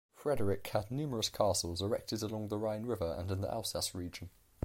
Frederick 0.15 0.65
had 0.69 0.89
numerous 0.89 1.29
castles 1.29 1.79
erected 1.79 2.23
along 2.23 2.47
the 2.47 2.57
Rhine 2.57 2.87
river 2.87 3.13
and 3.19 3.29
in 3.29 3.41
the 3.41 3.53
Alsace 3.53 3.93
region. 3.93 4.31